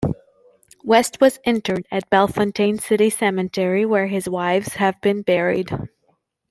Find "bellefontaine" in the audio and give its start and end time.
2.09-2.79